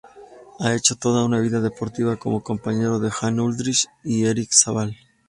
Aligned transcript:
Ha 0.57 0.73
hecho 0.73 0.95
toda 0.95 1.23
su 1.23 1.43
vida 1.43 1.61
deportiva 1.61 2.15
como 2.15 2.41
compañero 2.41 2.97
de 2.97 3.11
Jan 3.11 3.39
Ullrich 3.39 3.85
y 4.03 4.25
Erik 4.25 4.49
Zabel. 4.51 4.97